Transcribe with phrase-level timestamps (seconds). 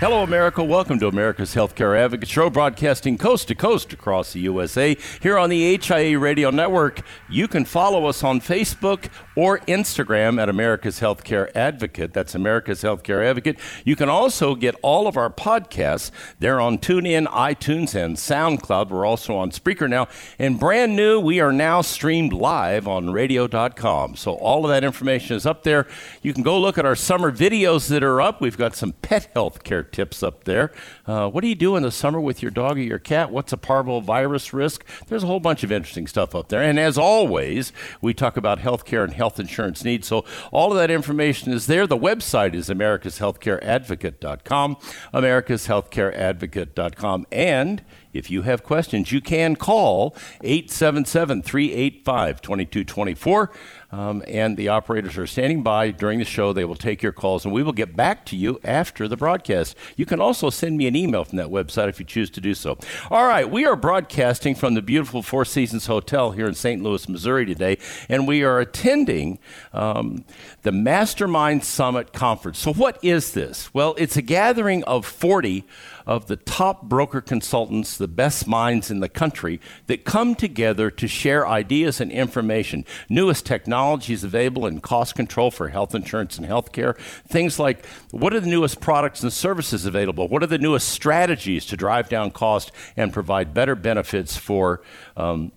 [0.00, 0.62] Hello, America.
[0.62, 4.96] Welcome to America's Healthcare Advocate Show, broadcasting coast to coast across the USA.
[5.20, 10.48] Here on the HIA Radio Network, you can follow us on Facebook or Instagram at
[10.48, 12.12] America's Healthcare Advocate.
[12.12, 13.58] That's America's Healthcare Advocate.
[13.84, 16.12] You can also get all of our podcasts.
[16.38, 18.90] They're on TuneIn, iTunes, and SoundCloud.
[18.90, 20.06] We're also on Spreaker now.
[20.38, 24.14] And brand new, we are now streamed live on radio.com.
[24.14, 25.88] So all of that information is up there.
[26.22, 28.40] You can go look at our summer videos that are up.
[28.40, 30.72] We've got some pet health care tips up there.
[31.06, 33.30] Uh, what do you do in the summer with your dog or your cat?
[33.30, 34.84] What's a parvovirus risk?
[35.06, 36.62] There's a whole bunch of interesting stuff up there.
[36.62, 40.06] And as always, we talk about health care and health insurance needs.
[40.06, 41.86] So all of that information is there.
[41.86, 44.76] The website is americashealthcareadvocate.com,
[45.14, 47.26] americashealthcareadvocate.com.
[47.32, 53.50] And if you have questions, you can call 877 385 2224.
[53.90, 56.52] Um, and the operators are standing by during the show.
[56.52, 59.76] They will take your calls, and we will get back to you after the broadcast.
[59.96, 62.54] You can also send me an email from that website if you choose to do
[62.54, 62.78] so.
[63.10, 66.82] All right, we are broadcasting from the beautiful Four Seasons Hotel here in St.
[66.82, 67.78] Louis, Missouri today,
[68.10, 69.38] and we are attending
[69.72, 70.24] um,
[70.62, 72.58] the Mastermind Summit Conference.
[72.58, 73.72] So, what is this?
[73.72, 75.64] Well, it's a gathering of 40
[76.08, 81.06] of the top broker consultants, the best minds in the country that come together to
[81.06, 86.96] share ideas and information, newest technologies available in cost control for health insurance and healthcare.
[87.28, 90.28] Things like what are the newest products and services available?
[90.28, 94.80] What are the newest strategies to drive down cost and provide better benefits for
[95.14, 95.52] um,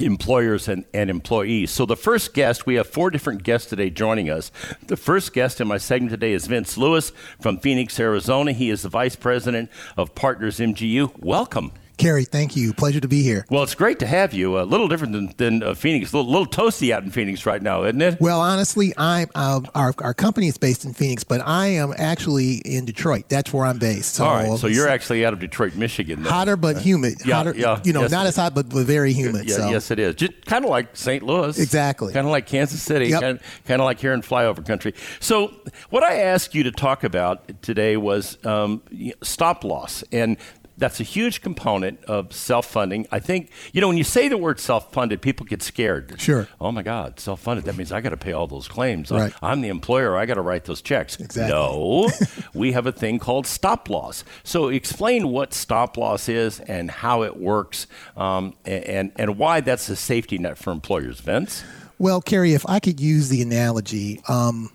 [0.00, 1.70] employers and, and employees.
[1.70, 4.50] So, the first guest, we have four different guests today joining us.
[4.86, 8.52] The first guest in my segment today is Vince Lewis from Phoenix, Arizona.
[8.52, 11.18] He is the vice president of Partners MGU.
[11.18, 11.72] Welcome.
[11.98, 12.72] Carrie, thank you.
[12.72, 13.44] Pleasure to be here.
[13.50, 14.58] Well, it's great to have you.
[14.60, 16.12] A little different than, than uh, Phoenix.
[16.12, 18.20] A little, little, toasty out in Phoenix right now, isn't it?
[18.20, 22.56] Well, honestly, I'm uh, our our company is based in Phoenix, but I am actually
[22.58, 23.28] in Detroit.
[23.28, 24.14] That's where I'm based.
[24.14, 24.58] So, All right.
[24.58, 26.22] So you're actually out of Detroit, Michigan.
[26.22, 26.32] Then.
[26.32, 27.18] Hotter but humid.
[27.26, 27.80] Yeah, hotter, yeah.
[27.84, 28.10] You know, yes.
[28.12, 29.48] not as hot, but, but very humid.
[29.48, 29.70] Yeah, so.
[29.70, 30.14] Yes, it is.
[30.14, 31.22] Just kind of like St.
[31.22, 31.58] Louis.
[31.58, 32.12] Exactly.
[32.12, 33.08] Kind of like Kansas City.
[33.08, 33.20] Yep.
[33.20, 34.94] Kind, kind of like here in flyover country.
[35.20, 35.52] So,
[35.90, 38.82] what I asked you to talk about today was um,
[39.22, 40.36] stop loss, and
[40.78, 43.06] that's a huge component of self-funding.
[43.10, 46.20] I think you know when you say the word self-funded, people get scared.
[46.20, 46.48] Sure.
[46.60, 47.64] Oh my God, self-funded.
[47.64, 49.10] That means I got to pay all those claims.
[49.10, 49.32] Right.
[49.42, 50.16] I, am the employer.
[50.16, 51.18] I got to write those checks.
[51.18, 51.52] Exactly.
[51.52, 52.10] No,
[52.54, 54.24] we have a thing called stop loss.
[54.44, 57.86] So explain what stop loss is and how it works,
[58.16, 61.20] um, and and why that's a safety net for employers.
[61.20, 61.64] Vince.
[61.98, 64.70] Well, Carrie, if I could use the analogy, um,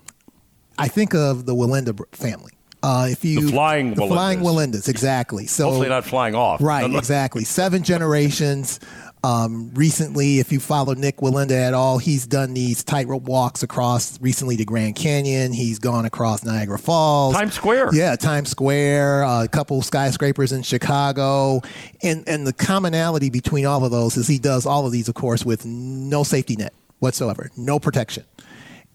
[0.78, 2.52] I think of the Wallenda family.
[2.84, 4.08] Uh, if you the flying the Wallendas.
[4.10, 5.48] flying Wallendas, exactly.
[5.48, 6.62] So hopefully not flying off.
[6.62, 7.46] Right, exactly.
[7.46, 8.80] Seven generations.
[9.26, 14.20] Um, recently, if you follow Nick Wallenda at all, he's done these tightrope walks across
[14.22, 15.54] recently to Grand Canyon.
[15.54, 17.92] He's gone across Niagara Falls, Times Square.
[17.94, 19.24] Yeah, Times Square.
[19.24, 21.62] Uh, a couple skyscrapers in Chicago,
[22.02, 25.16] and and the commonality between all of those is he does all of these, of
[25.16, 28.26] course, with no safety net whatsoever, no protection.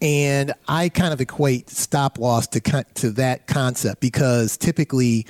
[0.00, 5.26] And I kind of equate stop loss to to that concept because typically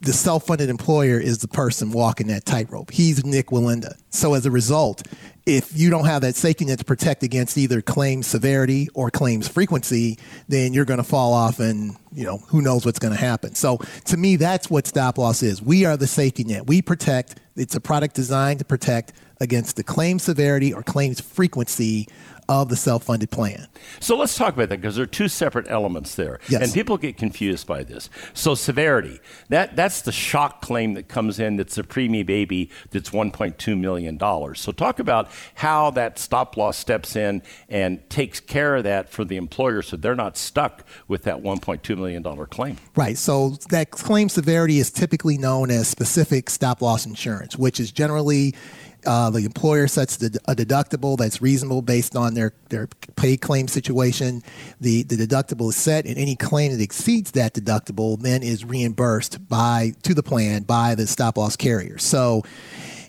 [0.00, 2.90] the self-funded employer is the person walking that tightrope.
[2.90, 3.94] He's Nick Wallenda.
[4.10, 5.02] So as a result,
[5.46, 9.48] if you don't have that safety net to protect against either claims severity or claims
[9.48, 13.20] frequency, then you're going to fall off and, you know, who knows what's going to
[13.20, 13.54] happen.
[13.54, 15.62] So to me, that's what stop loss is.
[15.62, 16.66] We are the safety net.
[16.66, 17.40] We protect.
[17.56, 22.08] It's a product designed to protect against the claim severity or claims frequency
[22.48, 23.66] of the self-funded plan.
[24.00, 26.62] So let's talk about that because there are two separate elements there, Yes.
[26.62, 28.10] and people get confused by this.
[28.32, 31.56] So severity that that's the shock claim that comes in.
[31.56, 32.70] That's a preemie baby.
[32.90, 34.60] That's 1.2 million dollars.
[34.60, 39.24] So talk about how that stop loss steps in and takes care of that for
[39.24, 42.76] the employer, so they're not stuck with that 1.2 million dollar claim.
[42.96, 43.18] Right.
[43.18, 48.54] So that claim severity is typically known as specific stop loss insurance, which is generally
[49.06, 53.68] uh, the employer sets the, a deductible that's reasonable based on their, their paid claim
[53.68, 54.42] situation.
[54.80, 59.48] The, the deductible is set, and any claim that exceeds that deductible then is reimbursed
[59.48, 61.98] by to the plan by the stop loss carrier.
[61.98, 62.42] So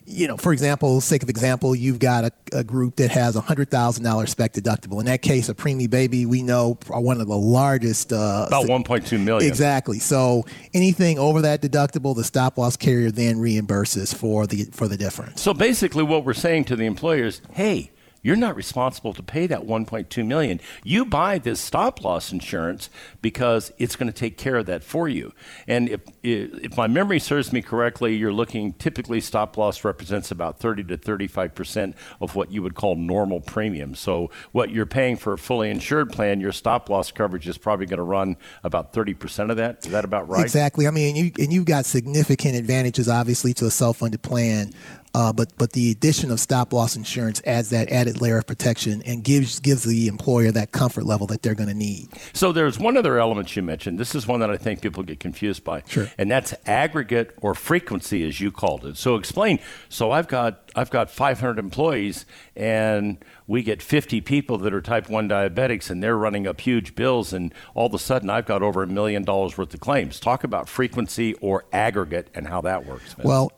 [0.06, 3.42] you know, for example, sake of example, you've got a, a group that has a
[3.42, 5.00] hundred thousand dollar spec deductible.
[5.00, 8.14] In that case, a preemie baby, we know are one of the largest.
[8.14, 9.50] Uh, About 1.2 million.
[9.50, 10.00] Exactly.
[10.00, 14.98] So anything over that deductible, the stop loss carrier then reimburses for the for the
[14.98, 15.42] difference.
[15.42, 17.92] So basically, what we're saying to the employers, hey.
[18.26, 20.60] You're not responsible to pay that 1.2 million.
[20.84, 22.90] You buy this stop loss insurance
[23.22, 25.32] because it's going to take care of that for you.
[25.68, 30.58] And if if my memory serves me correctly, you're looking typically stop loss represents about
[30.58, 33.94] 30 to 35 percent of what you would call normal premium.
[33.94, 37.86] So what you're paying for a fully insured plan, your stop loss coverage is probably
[37.86, 39.86] going to run about 30 percent of that.
[39.86, 40.42] Is that about right?
[40.42, 40.88] Exactly.
[40.88, 44.74] I mean, you, and you've got significant advantages, obviously, to a self-funded plan.
[45.16, 49.02] Uh, but but the addition of stop loss insurance adds that added layer of protection
[49.04, 52.10] and gives gives the employer that comfort level that they're going to need.
[52.34, 53.98] So there's one other element you mentioned.
[53.98, 55.84] This is one that I think people get confused by.
[55.88, 56.12] Sure.
[56.18, 58.98] And that's aggregate or frequency, as you called it.
[58.98, 59.60] So explain.
[59.88, 65.10] So I've got I've got 500 employees, and we get 50 people that are type
[65.10, 68.62] 1 diabetics, and they're running up huge bills, and all of a sudden I've got
[68.62, 70.20] over a million dollars worth of claims.
[70.20, 73.14] Talk about frequency or aggregate and how that works.
[73.14, 73.26] Vince.
[73.26, 73.54] Well,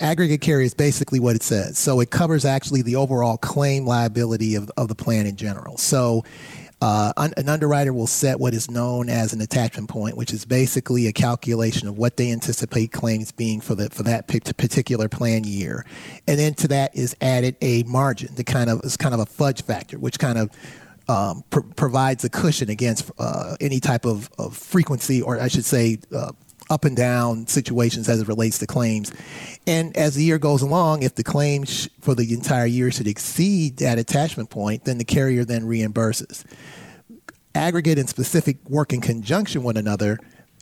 [0.00, 1.78] aggregate carrier is basically what it says.
[1.78, 5.76] So it covers actually the overall claim liability of, of the plan in general.
[5.78, 6.24] So
[6.82, 10.46] uh, un- an underwriter will set what is known as an attachment point, which is
[10.46, 15.08] basically a calculation of what they anticipate claims being for the for that p- particular
[15.08, 15.84] plan year,
[16.26, 19.26] and then to that is added a margin, the kind of is kind of a
[19.26, 20.50] fudge factor, which kind of
[21.08, 25.64] um, pr- provides a cushion against uh, any type of, of frequency, or I should
[25.64, 26.32] say, uh,
[26.70, 29.12] up and down situations as it relates to claims.
[29.66, 33.08] And as the year goes along, if the claim sh- for the entire year should
[33.08, 36.44] exceed that attachment point, then the carrier then reimburses.
[37.54, 40.18] Aggregate and specific work in conjunction with another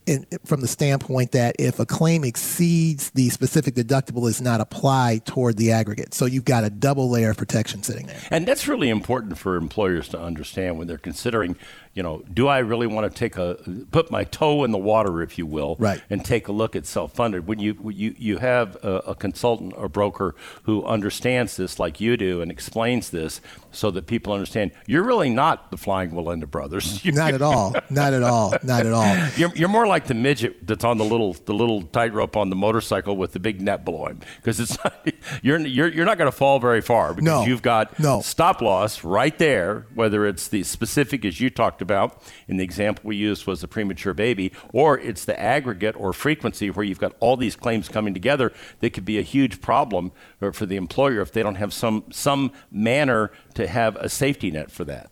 [0.08, 5.24] in, from the standpoint that if a claim exceeds the specific deductible is not applied
[5.26, 6.14] toward the aggregate.
[6.14, 8.18] So you've got a double layer of protection sitting there.
[8.30, 11.56] And that's really important for employers to understand when they're considering,
[11.94, 13.56] you know, do I really want to take a
[13.90, 16.00] put my toe in the water, if you will, Right.
[16.10, 17.46] and take a look at self-funded?
[17.46, 22.00] When you when you you have a, a consultant or broker who understands this like
[22.00, 23.40] you do and explains this
[23.72, 27.04] so that people understand, you're really not the Flying Wallenda Brothers.
[27.04, 27.74] Not at all.
[27.90, 28.54] Not at all.
[28.62, 29.16] Not at all.
[29.36, 32.56] You're, you're more like the midget that's on the little the little tightrope on the
[32.56, 35.06] motorcycle with the big net below him because it's not,
[35.42, 37.44] you're you're you're not going to fall very far because No.
[37.44, 38.20] you've got No.
[38.20, 39.86] stop loss right there.
[39.94, 43.68] Whether it's the specific as you talked about in the example we used was the
[43.68, 48.14] premature baby, or it's the aggregate or frequency where you've got all these claims coming
[48.14, 51.72] together that could be a huge problem for for the employer if they don't have
[51.72, 55.10] some some manner to have a safety net for that.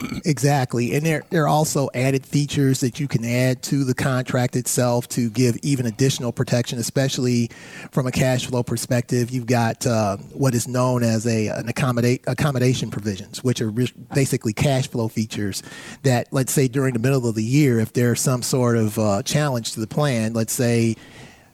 [0.24, 0.94] Exactly.
[0.94, 5.08] And there, there are also added features that you can add to the contract itself
[5.10, 7.50] to give even additional protection, especially
[7.90, 9.30] from a cash flow perspective.
[9.30, 13.92] You've got uh, what is known as a, an accommodate, accommodation provisions, which are re-
[14.14, 15.62] basically cash flow features
[16.02, 19.22] that, let's say, during the middle of the year, if there's some sort of uh,
[19.22, 20.94] challenge to the plan, let's say,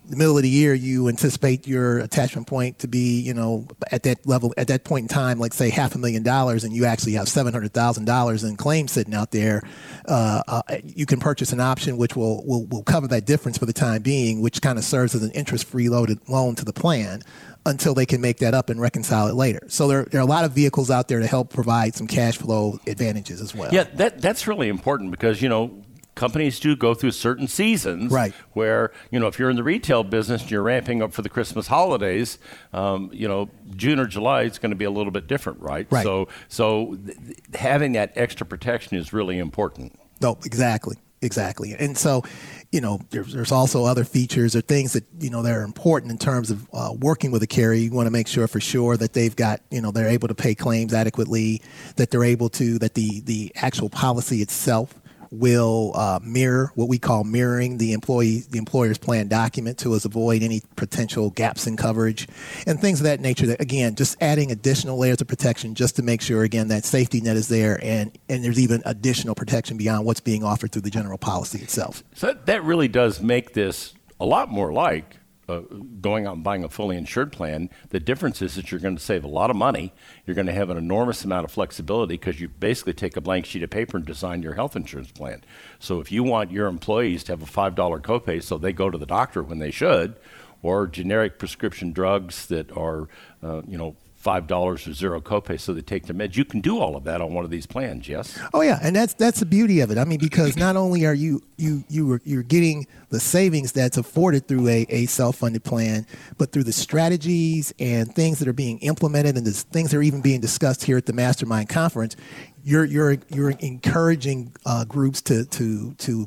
[0.08, 4.02] the middle of the year, you anticipate your attachment point to be, you know, at
[4.02, 6.84] that level, at that point in time, like say half a million dollars, and you
[6.84, 9.62] actually have seven hundred thousand dollars in claims sitting out there.
[10.06, 13.66] Uh, uh, you can purchase an option which will, will will cover that difference for
[13.66, 17.23] the time being, which kind of serves as an interest-free loaded loan to the plan
[17.66, 19.61] until they can make that up and reconcile it later.
[19.68, 22.37] So there, there are a lot of vehicles out there to help provide some cash
[22.37, 23.73] flow advantages as well.
[23.73, 25.82] Yeah, that that's really important because you know
[26.14, 28.33] companies do go through certain seasons, Right.
[28.52, 31.28] Where you know if you're in the retail business and you're ramping up for the
[31.28, 32.38] Christmas holidays,
[32.73, 35.87] um, you know June or July is going to be a little bit different, right?
[35.90, 36.04] Right.
[36.04, 39.99] So so th- th- having that extra protection is really important.
[40.21, 41.75] No, exactly, exactly.
[41.78, 42.23] And so,
[42.71, 46.12] you know, there's, there's also other features or things that you know that are important
[46.12, 47.80] in terms of uh, working with a carrier.
[47.80, 50.35] You want to make sure for sure that they've got you know they're able to
[50.35, 51.61] pay claims adequately,
[51.97, 54.94] that they're able to that the the actual policy itself
[55.38, 60.05] will uh, mirror what we call mirroring the employee the employer's plan document to us
[60.05, 62.29] avoid any potential gaps in coverage
[62.67, 66.03] and things of that nature that again just adding additional layers of protection just to
[66.03, 70.05] make sure again that safety net is there and and there's even additional protection beyond
[70.05, 72.03] what's being offered through the general policy itself.
[72.14, 75.60] So that, that really does make this a lot more like uh,
[76.00, 79.02] going out and buying a fully insured plan, the difference is that you're going to
[79.02, 79.92] save a lot of money.
[80.26, 83.46] You're going to have an enormous amount of flexibility because you basically take a blank
[83.46, 85.42] sheet of paper and design your health insurance plan.
[85.78, 88.98] So if you want your employees to have a $5 copay so they go to
[88.98, 90.16] the doctor when they should,
[90.62, 93.08] or generic prescription drugs that are,
[93.42, 93.94] uh, you know,
[94.25, 96.35] five dollars or zero copay so they take their meds.
[96.35, 98.38] You can do all of that on one of these plans, yes?
[98.54, 99.99] Oh yeah, and that's that's the beauty of it.
[99.99, 103.99] I mean, because not only are you you you are, you're getting the savings that's
[103.99, 106.07] afforded through a, a self-funded plan,
[106.38, 110.02] but through the strategies and things that are being implemented and the things that are
[110.02, 112.16] even being discussed here at the Mastermind Conference,
[112.64, 116.26] you're you're you're encouraging uh, groups to to to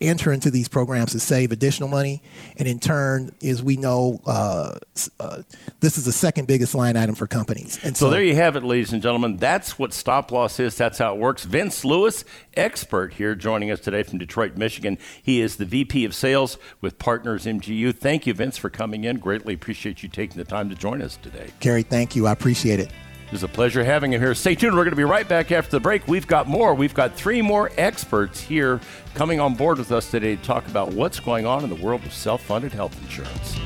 [0.00, 2.22] enter into these programs to save additional money,
[2.56, 4.78] and in turn, as we know, uh,
[5.20, 5.42] uh,
[5.80, 7.78] this is the second biggest line item for companies.
[7.84, 9.36] And so, so, there you have it, ladies and gentlemen.
[9.36, 10.76] That's what stop loss is.
[10.76, 11.44] That's how it works.
[11.44, 12.24] Vince Lewis,
[12.54, 14.96] expert here, joining us today from Detroit, Michigan.
[15.22, 17.94] He is the VP of Sales with Partners MGU.
[17.94, 19.18] Thank you, Vince, for coming in.
[19.18, 21.50] Greatly appreciate you taking the time to join us today.
[21.60, 22.26] Carrie, thank you.
[22.26, 22.90] I appreciate it.
[23.26, 24.34] It was a pleasure having him here.
[24.34, 24.76] Stay tuned.
[24.76, 26.06] We're going to be right back after the break.
[26.06, 26.74] We've got more.
[26.74, 28.80] We've got three more experts here
[29.14, 32.04] coming on board with us today to talk about what's going on in the world
[32.04, 33.58] of self funded health insurance.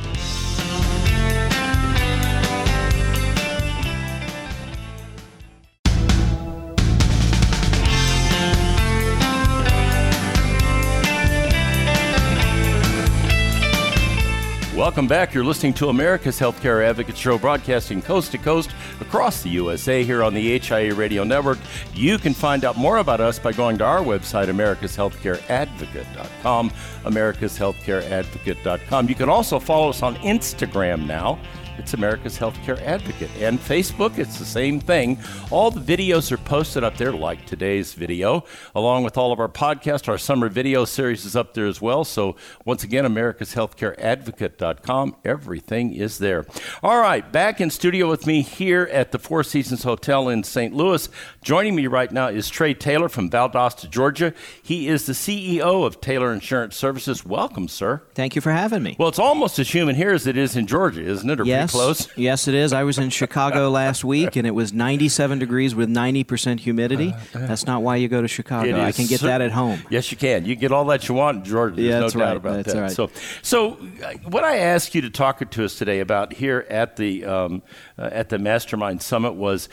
[14.99, 15.33] Welcome back.
[15.33, 20.25] You're listening to America's Healthcare Advocate Show, broadcasting coast to coast across the USA here
[20.25, 21.59] on the HIA Radio Network.
[21.95, 26.71] You can find out more about us by going to our website, americashealthcareadvocate.com,
[27.05, 29.09] americashealthcareadvocate.com.
[29.09, 31.39] You can also follow us on Instagram now
[31.79, 33.31] it's America's Healthcare Advocate.
[33.39, 35.19] And Facebook, it's the same thing.
[35.51, 38.45] All the videos are posted up there, like today's video,
[38.75, 40.09] along with all of our podcasts.
[40.09, 42.05] Our summer video series is up there as well.
[42.05, 45.17] So, once again, America's Healthcare Advocate.com.
[45.25, 46.47] Everything is there.
[46.83, 50.75] All right, back in studio with me here at the Four Seasons Hotel in St.
[50.75, 51.09] Louis.
[51.43, 54.35] Joining me right now is Trey Taylor from Valdosta, Georgia.
[54.63, 57.25] He is the CEO of Taylor Insurance Services.
[57.25, 58.03] Welcome, sir.
[58.15, 58.97] Thank you for having me.
[58.99, 61.41] Well, it's almost as humid here as it is in Georgia, isn't it?
[61.41, 62.09] Or yes, close.
[62.19, 62.73] Yes, it is.
[62.73, 67.13] I was in Chicago last week, and it was 97 degrees with 90% humidity.
[67.13, 68.81] Uh, That's not why you go to Chicago.
[68.81, 69.81] I can get that at home.
[69.89, 70.45] Yes, you can.
[70.45, 71.77] You get all that you want in Georgia.
[71.77, 72.27] There's yeah, that's no right.
[72.29, 72.81] doubt about that's that.
[72.81, 72.91] Right.
[72.91, 73.11] So,
[73.43, 77.25] so uh, what I asked you to talk to us today about here at the
[77.25, 77.63] um,
[77.97, 79.69] uh, at the Mastermind Summit was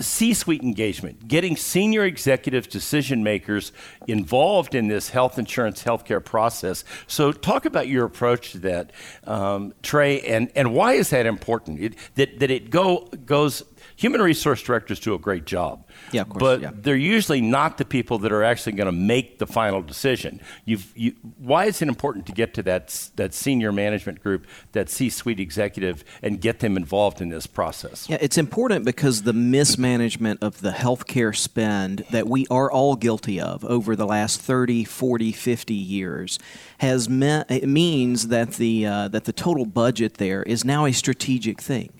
[0.00, 3.72] C suite engagement, getting senior executive decision makers
[4.06, 6.84] involved in this health insurance healthcare process.
[7.06, 8.92] So, talk about your approach to that,
[9.24, 11.80] um, Trey, and, and why is that important?
[11.80, 13.62] It, that, that it go, goes
[13.96, 15.84] human resource directors do a great job.
[16.12, 16.40] Yeah, of course.
[16.40, 16.70] But yeah.
[16.74, 20.40] they're usually not the people that are actually going to make the final decision.
[20.64, 24.88] You've, you, why is it important to get to that, that senior management group, that
[24.88, 28.08] C suite executive, and get them involved in this process?
[28.08, 33.40] Yeah, it's important because the mismanagement of the healthcare spend that we are all guilty
[33.40, 36.38] of over the last 30, 40, 50 years
[36.78, 41.60] has it means that the, uh, that the total budget there is now a strategic
[41.60, 41.97] thing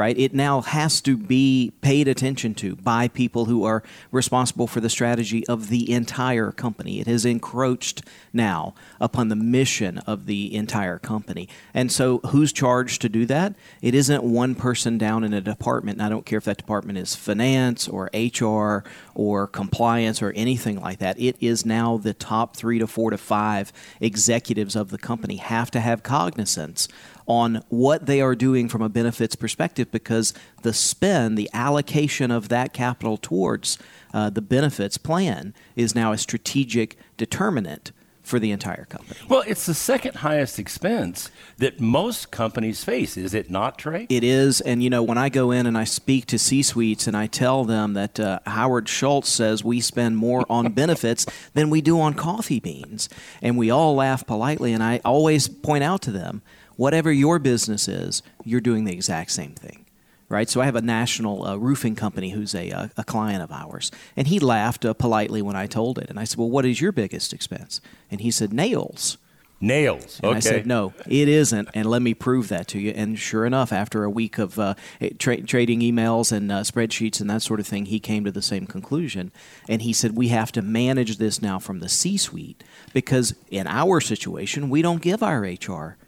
[0.00, 0.18] right?
[0.18, 4.88] It now has to be paid attention to by people who are responsible for the
[4.88, 7.00] strategy of the entire company.
[7.00, 8.02] It has encroached
[8.32, 11.50] now upon the mission of the entire company.
[11.74, 13.54] And so, who's charged to do that?
[13.82, 15.98] It isn't one person down in a department.
[15.98, 18.82] And I don't care if that department is finance or HR
[19.20, 21.20] or compliance or anything like that.
[21.20, 25.70] It is now the top three to four to five executives of the company have
[25.72, 26.88] to have cognizance
[27.26, 32.48] on what they are doing from a benefits perspective because the spend, the allocation of
[32.48, 33.76] that capital towards
[34.14, 37.92] uh, the benefits plan is now a strategic determinant
[38.30, 39.20] for the entire company.
[39.28, 44.06] Well, it's the second highest expense that most companies face, is it not, Trey?
[44.08, 44.60] It is.
[44.60, 47.26] And, you know, when I go in and I speak to C suites and I
[47.26, 52.00] tell them that uh, Howard Schultz says we spend more on benefits than we do
[52.00, 53.08] on coffee beans,
[53.42, 56.42] and we all laugh politely, and I always point out to them
[56.76, 59.84] whatever your business is, you're doing the exact same thing.
[60.30, 63.50] Right, so I have a national uh, roofing company who's a, uh, a client of
[63.50, 66.08] ours, and he laughed uh, politely when I told it.
[66.08, 67.80] And I said, "Well, what is your biggest expense?"
[68.12, 69.18] And he said, "Nails."
[69.60, 70.20] Nails.
[70.22, 70.36] And okay.
[70.36, 72.92] I said, no, it isn't, and let me prove that to you.
[72.92, 74.74] And sure enough, after a week of uh,
[75.18, 78.40] tra- trading emails and uh, spreadsheets and that sort of thing, he came to the
[78.40, 79.32] same conclusion.
[79.68, 84.00] And he said, we have to manage this now from the C-suite because in our
[84.00, 85.98] situation, we don't give our HR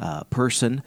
[0.00, 0.82] uh, person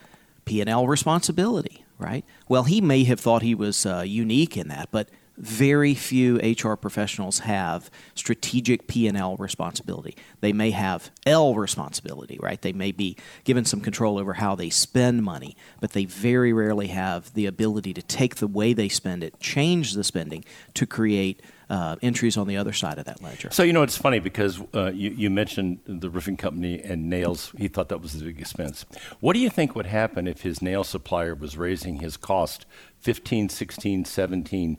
[0.45, 2.25] P&L responsibility, right?
[2.47, 6.75] Well, he may have thought he was uh, unique in that, but– very few HR
[6.75, 10.15] professionals have strategic P&L responsibility.
[10.41, 12.61] They may have L responsibility, right?
[12.61, 16.87] They may be given some control over how they spend money, but they very rarely
[16.87, 21.41] have the ability to take the way they spend it, change the spending to create
[21.69, 23.49] uh, entries on the other side of that ledger.
[23.51, 27.53] So you know it's funny because uh, you, you mentioned the roofing company and nails.
[27.57, 28.85] He thought that was the big expense.
[29.19, 32.65] What do you think would happen if his nail supplier was raising his cost
[32.99, 34.77] 15, 16, 17,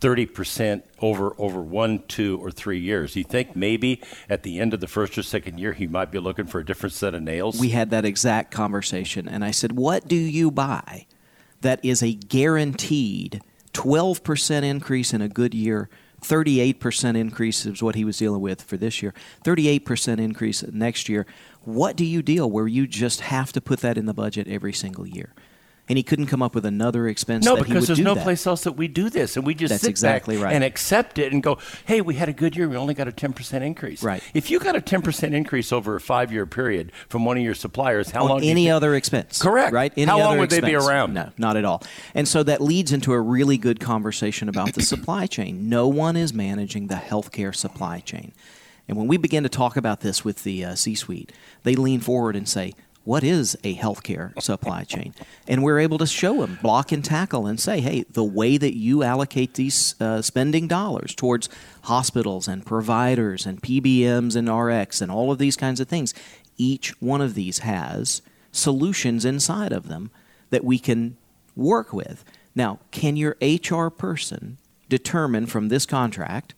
[0.00, 3.16] 30% over over one, two, or three years.
[3.16, 6.18] You think maybe at the end of the first or second year he might be
[6.18, 7.60] looking for a different set of nails?
[7.60, 11.06] We had that exact conversation, and I said, What do you buy
[11.60, 13.42] that is a guaranteed
[13.74, 15.88] 12% increase in a good year?
[16.22, 19.14] 38% increase is what he was dealing with for this year.
[19.44, 21.26] 38% increase next year.
[21.62, 24.72] What do you deal where you just have to put that in the budget every
[24.72, 25.32] single year?
[25.88, 27.44] And he couldn't come up with another expense.
[27.44, 28.22] No, that because there's no that.
[28.22, 30.54] place else that we do this, and we just That's sit exactly back right.
[30.54, 32.68] and accept it and go, "Hey, we had a good year.
[32.68, 34.22] We only got a 10 percent increase." Right.
[34.34, 37.42] If you got a 10 percent increase over a five year period from one of
[37.42, 38.44] your suppliers, how on long?
[38.44, 39.42] any other expense.
[39.42, 39.72] Correct.
[39.72, 39.92] Right?
[39.96, 41.14] Any How long would they be around?
[41.14, 41.82] No, not at all.
[42.14, 45.68] And so that leads into a really good conversation about the supply chain.
[45.68, 48.32] No one is managing the healthcare supply chain.
[48.88, 51.32] And when we begin to talk about this with the uh, C suite,
[51.62, 52.74] they lean forward and say,
[53.10, 55.12] what is a healthcare supply chain?
[55.48, 58.76] And we're able to show them, block and tackle, and say, hey, the way that
[58.76, 61.48] you allocate these uh, spending dollars towards
[61.82, 66.14] hospitals and providers and PBMs and RX and all of these kinds of things,
[66.56, 70.12] each one of these has solutions inside of them
[70.50, 71.16] that we can
[71.56, 72.24] work with.
[72.54, 76.54] Now, can your HR person determine from this contract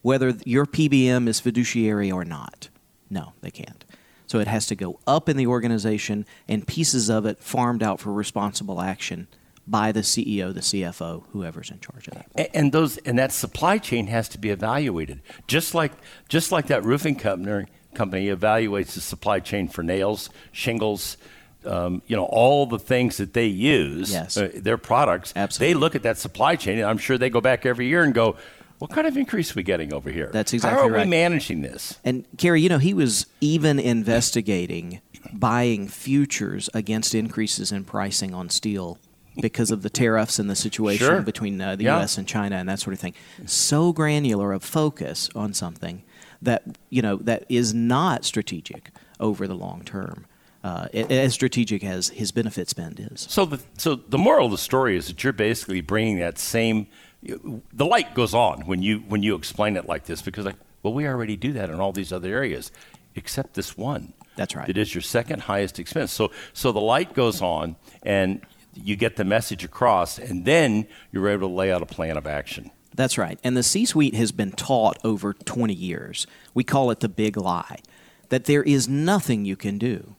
[0.00, 2.70] whether your PBM is fiduciary or not?
[3.10, 3.84] No, they can't.
[4.32, 8.00] So it has to go up in the organization and pieces of it farmed out
[8.00, 9.26] for responsible action
[9.66, 12.48] by the CEO, the CFO, whoever's in charge of that.
[12.56, 15.92] And those and that supply chain has to be evaluated just like
[16.30, 21.18] just like that roofing company company evaluates the supply chain for nails shingles
[21.66, 24.38] um, you know all the things that they use Yes.
[24.38, 25.74] uh, their products Absolutely.
[25.74, 28.14] they look at that supply chain and i'm sure they go back every year and
[28.14, 28.36] go
[28.82, 30.82] what kind of increase are we getting over here That's exactly right.
[30.82, 31.08] how are we right.
[31.08, 35.00] managing this And Carrie, you know, he was even investigating
[35.32, 38.98] buying futures against increases in pricing on steel
[39.40, 41.22] because of the tariffs and the situation Sure.
[41.22, 41.98] between uh, the Yeah.
[41.98, 42.18] U.S.
[42.18, 43.14] and China and that sort of thing.
[43.46, 46.02] So granular of focus on something
[46.42, 48.90] that you know that is not strategic
[49.20, 50.26] over the long term,
[50.64, 53.26] uh, as strategic as his benefit spend is.
[53.30, 56.88] So the so the moral of the story is that you're basically bringing that same.
[57.22, 60.92] The light goes on when you when you explain it like this because like well
[60.92, 62.72] we already do that in all these other areas,
[63.14, 64.12] except this one.
[64.36, 64.68] That's right.
[64.68, 66.12] It is your second highest expense.
[66.12, 68.40] So so the light goes on and
[68.74, 72.26] you get the message across, and then you're able to lay out a plan of
[72.26, 72.70] action.
[72.94, 73.38] That's right.
[73.44, 76.26] And the C suite has been taught over 20 years.
[76.54, 77.80] We call it the big lie
[78.28, 80.16] that there is nothing you can do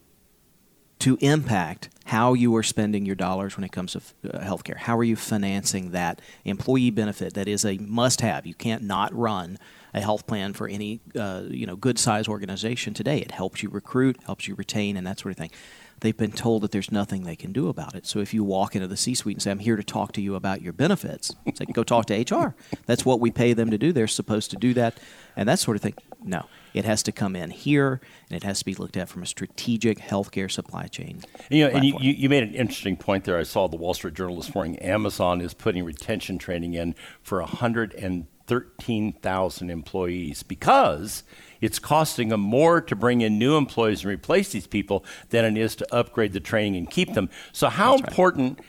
[1.04, 3.98] to impact how you are spending your dollars when it comes to
[4.34, 4.78] uh, healthcare.
[4.78, 8.48] How are you financing that employee benefit that is a must have?
[8.48, 9.58] You can't not run
[9.94, 13.18] a health plan for any uh, you know good size organization today.
[13.18, 15.52] It helps you recruit, helps you retain, and that sort of thing.
[16.00, 18.06] They've been told that there's nothing they can do about it.
[18.06, 20.36] So if you walk into the C-suite and say, "I'm here to talk to you
[20.36, 23.92] about your benefits," say, "Go talk to HR." That's what we pay them to do.
[23.92, 24.98] They're supposed to do that,
[25.36, 25.96] and that sort of thing.
[26.24, 29.24] No, it has to come in here, and it has to be looked at from
[29.24, 31.22] a strategic healthcare supply chain.
[31.50, 33.38] And, you know, and you, you, made an interesting point there.
[33.38, 34.80] I saw the Wall Street Journal this morning.
[34.80, 41.24] Amazon is putting retention training in for 113,000 employees because
[41.62, 45.58] it's costing them more to bring in new employees and replace these people than it
[45.62, 47.30] is to upgrade the training and keep them.
[47.52, 48.60] So, how important?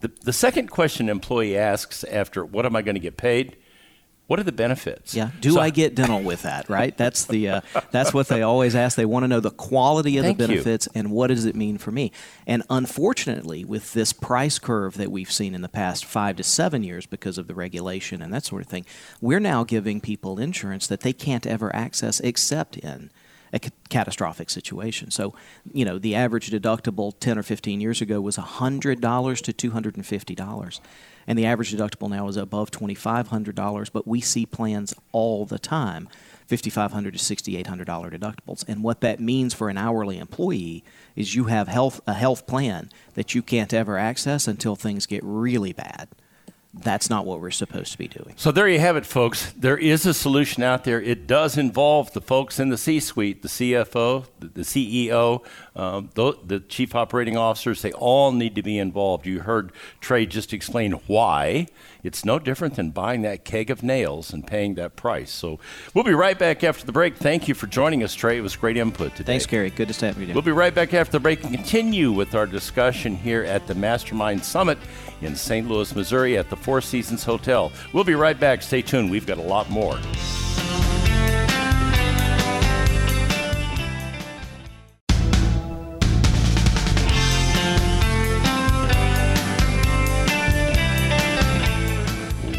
[0.00, 3.56] The, the second question an employee asks after, "What am I going to get paid?"
[4.28, 5.14] What are the benefits?
[5.14, 5.30] Yeah.
[5.40, 6.68] Do So- I get dental with that?
[6.70, 6.96] Right.
[6.96, 8.96] That's the uh, that's what they always ask.
[8.96, 10.36] They want to know the quality of the you.
[10.36, 12.12] benefits and what does it mean for me.
[12.46, 16.82] And unfortunately, with this price curve that we've seen in the past five to seven
[16.82, 18.86] years because of the regulation and that sort of thing,
[19.20, 23.10] we're now giving people insurance that they can't ever access except in
[23.52, 25.10] a catastrophic situation.
[25.10, 25.34] So,
[25.74, 30.80] you know, the average deductible 10 or 15 years ago was $100 to $250.
[31.26, 36.08] And the average deductible now is above $2,500, but we see plans all the time
[36.48, 38.64] $5,500 to $6,800 deductibles.
[38.68, 40.84] And what that means for an hourly employee
[41.16, 45.22] is you have health, a health plan that you can't ever access until things get
[45.24, 46.08] really bad
[46.74, 48.34] that's not what we're supposed to be doing.
[48.36, 49.52] So there you have it, folks.
[49.52, 51.00] There is a solution out there.
[51.00, 56.60] It does involve the folks in the C-suite, the CFO, the CEO, um, the, the,
[56.60, 57.80] chief operating officers.
[57.80, 59.26] They all need to be involved.
[59.26, 61.66] You heard Trey just explain why.
[62.02, 65.30] It's no different than buying that keg of nails and paying that price.
[65.30, 65.60] So
[65.94, 67.16] we'll be right back after the break.
[67.16, 68.36] Thank you for joining us, Trey.
[68.36, 69.32] It was great input today.
[69.32, 69.70] Thanks, Carrie.
[69.70, 70.34] Good to with you.
[70.34, 73.74] We'll be right back after the break and continue with our discussion here at the
[73.74, 74.78] Mastermind Summit
[75.22, 75.68] in St.
[75.68, 77.72] Louis, Missouri at the Four Seasons Hotel.
[77.92, 78.62] We'll be right back.
[78.62, 79.10] Stay tuned.
[79.10, 79.98] We've got a lot more.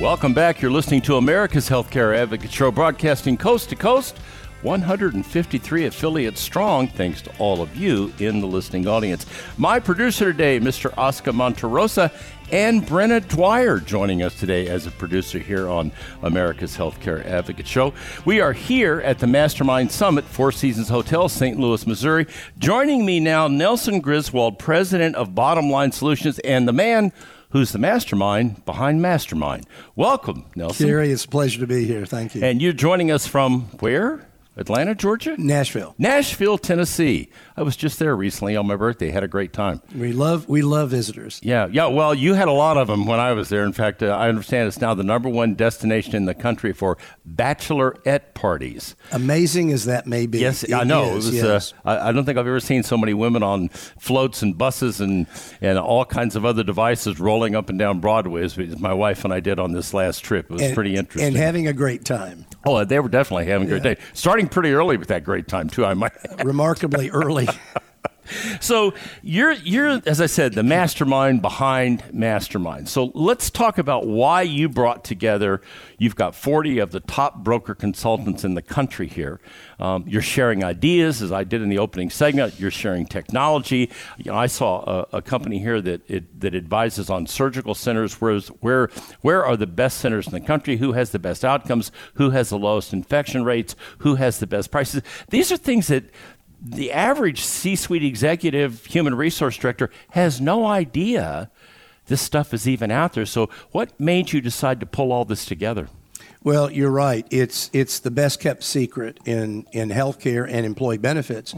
[0.04, 0.62] Welcome back.
[0.62, 4.18] You're listening to America's Healthcare Advocate Show, broadcasting coast to coast
[4.62, 9.26] 153 affiliates strong, thanks to all of you in the listening audience.
[9.58, 10.94] My producer today, Mr.
[10.98, 12.12] Oscar Monterosa,
[12.52, 17.94] and Brenna Dwyer joining us today as a producer here on America's Healthcare Advocate Show.
[18.26, 21.58] We are here at the Mastermind Summit, Four Seasons Hotel, St.
[21.58, 22.28] Louis, Missouri.
[22.60, 27.13] Joining me now, Nelson Griswold, president of Bottom Line Solutions, and the man
[27.54, 29.66] who's the mastermind behind Mastermind.
[29.96, 30.88] Welcome, Nelson.
[30.88, 32.06] Carrie, it's a pleasure to be here.
[32.06, 32.44] Thank you.
[32.44, 34.28] And you're joining us from where?
[34.58, 35.36] Atlanta, Georgia?
[35.38, 35.96] Nashville.
[35.98, 37.30] Nashville, Tennessee.
[37.56, 39.12] I was just there recently on my birthday.
[39.12, 39.82] Had a great time.
[39.96, 41.39] We love we love visitors.
[41.44, 41.86] Yeah, yeah.
[41.86, 43.63] Well, you had a lot of them when I was there.
[43.63, 46.98] In fact, uh, I understand it's now the number one destination in the country for
[47.30, 48.96] bachelorette parties.
[49.12, 50.39] Amazing as that may be.
[50.39, 51.16] Yes, I know.
[51.16, 51.74] Is, it was, uh, yes.
[51.86, 55.00] uh, I, I, don't think I've ever seen so many women on floats and buses
[55.00, 55.28] and
[55.62, 59.34] and all kinds of other devices rolling up and down Broadway as my wife and
[59.34, 60.46] I did on this last trip.
[60.46, 62.46] It was and, pretty interesting and having a great time.
[62.66, 63.96] Oh, they were definitely having a great yeah.
[63.96, 64.02] day.
[64.13, 65.86] Starting pretty early with that great time too.
[65.86, 66.13] I might
[66.44, 67.43] remarkably early.
[68.60, 72.90] so you're you're as I said the mastermind behind Mastermind.
[72.90, 75.62] So let's talk about why you brought together.
[75.98, 79.40] You've got 40 of the top broker consultants in the country here.
[79.80, 82.60] Um, you're sharing ideas, as I did in the opening segment.
[82.60, 83.90] You're sharing technology.
[84.18, 88.20] You know, I saw a, a company here that it, that advises on surgical centers.
[88.22, 88.90] Where's, where
[89.22, 90.78] where are the best centers in the country?
[90.78, 91.92] Who has the best outcomes?
[92.16, 93.76] Who has the lowest infection rates?
[94.00, 95.04] Who has the best prices?
[95.30, 96.06] These are things that
[96.63, 101.52] the average C suite executive, human resource director, has no idea
[102.08, 103.26] this stuff is even out there.
[103.26, 105.88] So, what made you decide to pull all this together?
[106.43, 107.26] Well, you're right.
[107.30, 111.56] It's it's the best kept secret in in healthcare and employee benefits.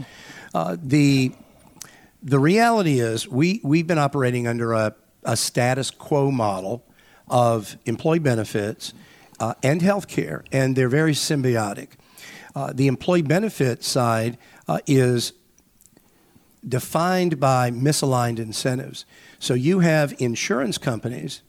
[0.54, 1.32] Uh, the
[2.22, 6.84] the reality is we we've been operating under a, a status quo model
[7.28, 8.92] of employee benefits
[9.40, 11.88] uh, and healthcare, and they're very symbiotic.
[12.54, 14.38] Uh, the employee benefit side
[14.68, 15.32] uh, is
[16.66, 19.04] defined by misaligned incentives.
[19.38, 21.42] So you have insurance companies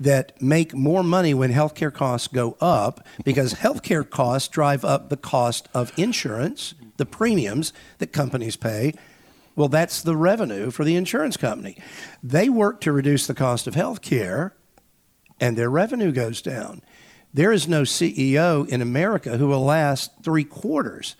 [0.00, 5.16] that make more money when healthcare costs go up because healthcare costs drive up the
[5.16, 8.94] cost of insurance, the premiums that companies pay.
[9.54, 11.76] Well, that's the revenue for the insurance company.
[12.22, 14.52] They work to reduce the cost of healthcare
[15.40, 16.82] and their revenue goes down.
[17.32, 21.14] There is no CEO in America who will last three quarters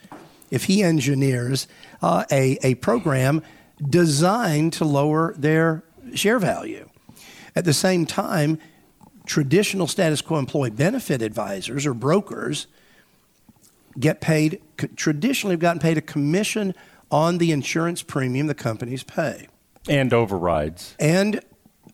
[0.51, 1.67] if he engineers
[2.03, 3.43] uh, a, a program
[3.89, 5.85] designed to lower their
[6.15, 6.89] share value.
[7.55, 8.59] At the same time,
[9.27, 12.67] traditional status quo employee benefit advisors or brokers
[13.99, 14.61] get paid,
[14.97, 16.75] traditionally have gotten paid a commission
[17.11, 19.49] on the insurance premium the companies pay.
[19.89, 20.95] And overrides.
[20.99, 21.41] And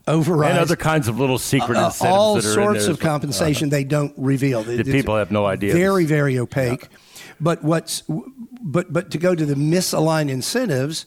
[0.06, 0.50] overrides.
[0.50, 2.16] And other kinds of little secret uh, incentives.
[2.16, 4.62] All sorts of compensation uh, they don't reveal.
[4.62, 5.72] The people have no idea.
[5.72, 6.82] Very, very opaque.
[6.82, 6.98] Yeah.
[7.40, 11.06] But what's but but to go to the misaligned incentives,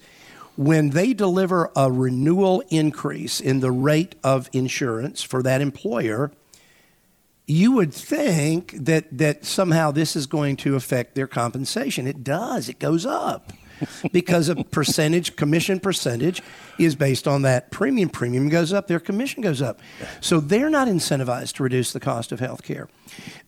[0.55, 6.31] when they deliver a renewal increase in the rate of insurance for that employer,
[7.45, 12.07] you would think that that somehow this is going to affect their compensation.
[12.07, 12.69] It does.
[12.69, 13.53] It goes up.
[14.11, 16.41] because a percentage commission percentage
[16.79, 19.79] is based on that premium premium goes up their commission goes up
[20.19, 22.89] so they're not incentivized to reduce the cost of health care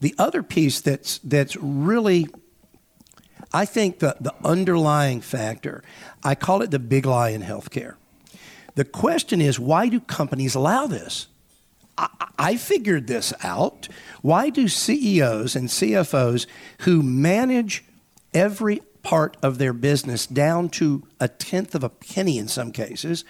[0.02, 2.28] the other piece that's that's really
[3.54, 5.84] I think the, the underlying factor,
[6.24, 7.96] I call it the big lie in healthcare.
[8.76, 11.28] The question is why do companies allow this?
[11.98, 13.90] I, I figured this out.
[14.22, 16.46] Why do CEOs and CFOs
[16.80, 17.84] who manage
[18.34, 23.26] every part of their business down to a tenth of a penny in some cases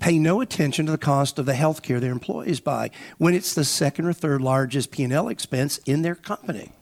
[0.00, 3.54] pay no attention to the cost of the health care their employees buy when it's
[3.54, 6.72] the second or third largest P&L expense in their company.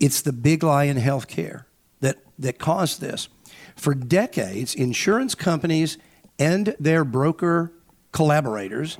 [0.00, 1.64] It's the big lie in healthcare
[2.00, 3.28] that, that caused this.
[3.76, 5.98] For decades, insurance companies
[6.38, 7.72] and their broker
[8.12, 8.98] collaborators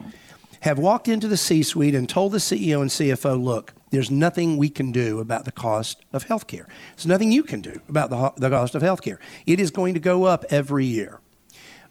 [0.60, 4.56] have walked into the C suite and told the CEO and CFO, look, there's nothing
[4.56, 6.66] we can do about the cost of healthcare.
[6.94, 9.18] There's nothing you can do about the, the cost of healthcare.
[9.46, 11.20] It is going to go up every year.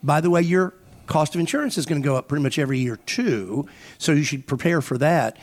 [0.04, 0.76] By the way, your
[1.08, 3.68] cost of insurance is going to go up pretty much every year too,
[3.98, 5.38] so you should prepare for that.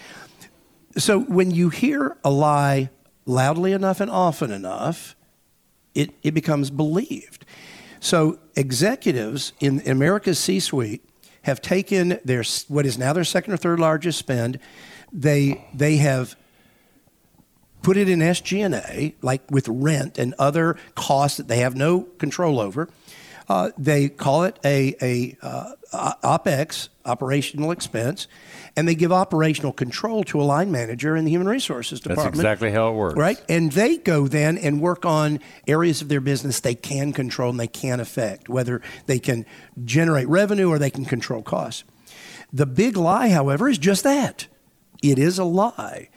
[0.97, 2.91] So when you hear a lie
[3.27, 5.15] loudly enough and often enough,
[5.95, 7.45] it, it becomes believed.
[8.01, 11.05] So executives in America's C-suite
[11.43, 14.59] have taken their what is now their second or third largest spend.
[15.13, 16.37] They they have
[17.83, 22.59] put it in SG&A, like with rent and other costs that they have no control
[22.59, 22.89] over.
[23.49, 28.27] Uh, they call it a, a uh, Uh, OPEX, operational expense,
[28.77, 32.35] and they give operational control to a line manager in the human resources department.
[32.35, 33.17] That's exactly how it works.
[33.17, 33.41] Right?
[33.49, 37.61] And they go then and work on areas of their business they can control and
[37.61, 39.47] they can affect, whether they can
[39.85, 41.85] generate revenue or they can control costs.
[42.53, 44.49] The big lie, however, is just that
[45.03, 46.09] it is a lie.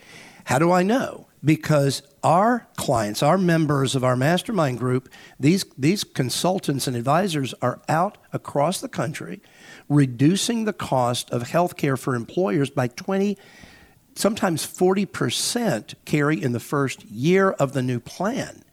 [0.46, 1.28] How do I know?
[1.44, 7.82] because our clients, our members of our mastermind group, these, these consultants and advisors are
[7.88, 9.42] out across the country
[9.90, 13.38] reducing the cost of health care for employers by 20,
[14.16, 18.64] sometimes 40% Carrie in the first year of the new plan.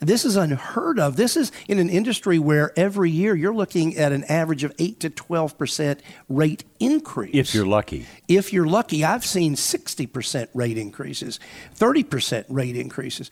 [0.00, 1.16] This is unheard of.
[1.16, 5.00] This is in an industry where every year you're looking at an average of 8
[5.00, 7.34] to 12% rate increase.
[7.34, 8.06] If you're lucky.
[8.28, 11.40] If you're lucky, I've seen 60% rate increases,
[11.76, 13.30] 30% rate increases.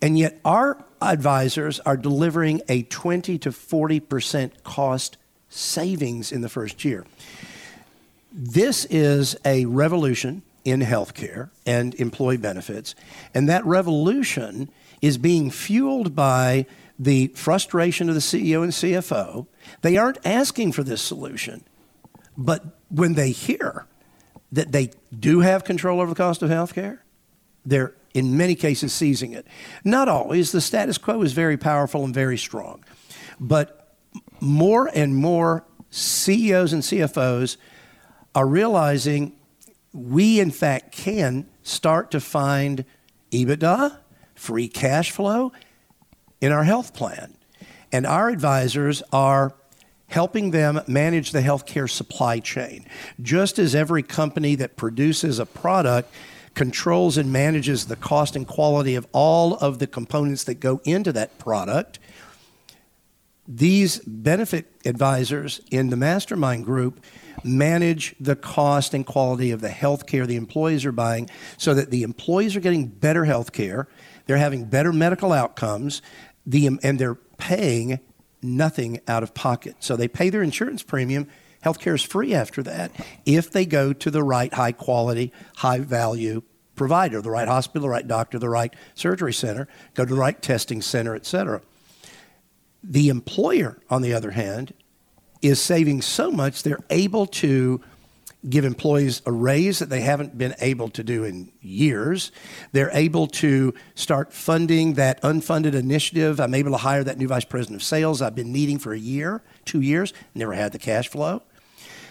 [0.00, 5.16] And yet our advisors are delivering a 20 to 40% cost
[5.50, 7.04] savings in the first year.
[8.32, 12.94] This is a revolution in healthcare and employee benefits.
[13.34, 14.70] And that revolution
[15.02, 16.66] is being fueled by
[16.98, 19.46] the frustration of the CEO and CFO.
[19.82, 21.64] They aren't asking for this solution,
[22.36, 23.86] but when they hear
[24.52, 27.02] that they do have control over the cost of health care,
[27.64, 29.46] they're in many cases seizing it.
[29.84, 30.52] Not always.
[30.52, 32.84] The status quo is very powerful and very strong.
[33.38, 33.79] But
[34.40, 37.56] more and more CEOs and CFOs
[38.34, 39.32] are realizing
[39.92, 42.84] we, in fact, can start to find
[43.32, 43.98] EBITDA
[44.34, 45.52] free cash flow
[46.40, 47.36] in our health plan.
[47.92, 49.54] And our advisors are
[50.08, 52.84] helping them manage the healthcare supply chain.
[53.20, 56.12] Just as every company that produces a product
[56.54, 61.12] controls and manages the cost and quality of all of the components that go into
[61.12, 61.98] that product,
[63.56, 67.04] these benefit advisors in the mastermind group
[67.42, 71.90] manage the cost and quality of the health care the employees are buying so that
[71.90, 73.88] the employees are getting better health care
[74.30, 76.02] they're having better medical outcomes,
[76.46, 77.98] the, and they're paying
[78.40, 79.74] nothing out of pocket.
[79.80, 81.26] So they pay their insurance premium.
[81.64, 82.92] Healthcare is free after that
[83.26, 86.42] if they go to the right high quality, high value
[86.76, 90.40] provider, the right hospital, the right doctor, the right surgery center, go to the right
[90.40, 91.60] testing center, et cetera.
[92.82, 94.72] The employer, on the other hand,
[95.42, 97.80] is saving so much they're able to
[98.48, 102.32] give employees a raise that they haven't been able to do in years.
[102.72, 106.40] They're able to start funding that unfunded initiative.
[106.40, 108.98] I'm able to hire that new vice president of sales I've been needing for a
[108.98, 111.42] year, two years, never had the cash flow.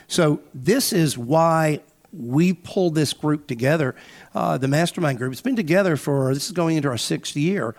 [0.08, 3.96] So, this is why we pulled this group together,
[4.34, 5.32] uh, the mastermind group.
[5.32, 7.76] It's been together for, this is going into our sixth year.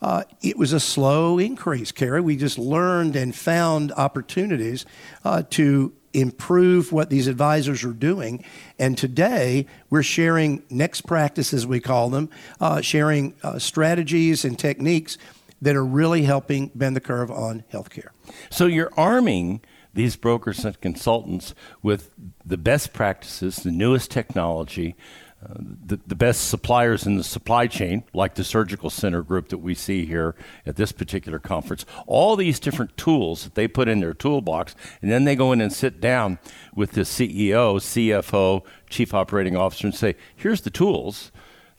[0.00, 2.20] Uh, it was a slow increase, Carrie.
[2.20, 4.86] We just learned and found opportunities
[5.24, 8.44] uh, to improve what these advisors are doing.
[8.78, 12.30] And today, we're sharing next practices, we call them,
[12.60, 15.18] uh, sharing uh, strategies and techniques
[15.60, 18.08] that are really helping bend the curve on healthcare.
[18.50, 19.60] So you're arming
[19.94, 22.10] these brokers and consultants with
[22.44, 24.94] the best practices, the newest technology,
[25.40, 29.74] the, the best suppliers in the supply chain, like the surgical center group that we
[29.74, 30.34] see here
[30.66, 35.10] at this particular conference, all these different tools that they put in their toolbox, and
[35.10, 36.38] then they go in and sit down
[36.74, 41.30] with the CEO, CFO, Chief Operating Officer, and say, here's the tools.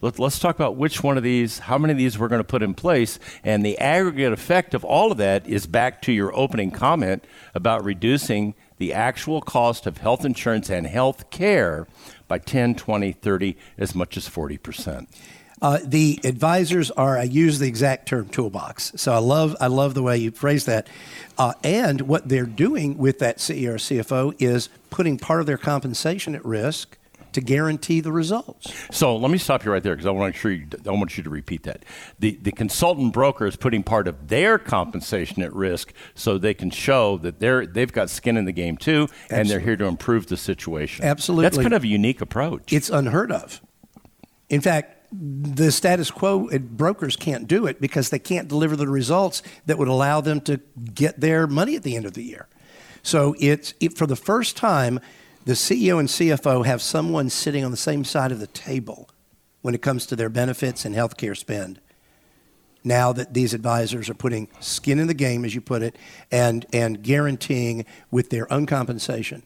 [0.02, 2.46] Let, us talk about which one of these, how many of these we're going to
[2.46, 3.20] put in place.
[3.44, 7.84] And the aggregate effect of all of that is back to your opening comment about
[7.84, 11.86] reducing the actual cost of health insurance and health care
[12.30, 15.08] by 10, 20, 30, as much as 40%.
[15.62, 17.18] Uh, the advisors are.
[17.18, 18.94] I use the exact term toolbox.
[18.96, 19.58] So I love.
[19.60, 20.88] I love the way you phrase that.
[21.38, 25.58] Uh, and what they're doing with that CEO or CFO is putting part of their
[25.58, 26.98] compensation at risk
[27.34, 28.74] to guarantee the results.
[28.92, 31.18] So let me stop you right there because I want to sure you, I want
[31.18, 31.84] you to repeat that.
[32.20, 36.70] The the consultant broker is putting part of their compensation at risk so they can
[36.70, 39.38] show that they're they've got skin in the game too, Absolutely.
[39.38, 41.06] and they're here to improve the situation.
[41.06, 42.72] Absolutely, that's kind of a unique approach.
[42.74, 43.62] It's unheard of.
[44.50, 49.42] In fact, the status quo brokers can't do it because they can't deliver the results
[49.66, 50.60] that would allow them to
[50.94, 52.48] get their money at the end of the year.
[53.02, 55.00] So it's it, for the first time,
[55.46, 59.10] the CEO and CFO have someone sitting on the same side of the table
[59.62, 61.80] when it comes to their benefits and healthcare spend.
[62.84, 65.98] Now that these advisors are putting skin in the game, as you put it,
[66.32, 69.44] and and guaranteeing with their own compensation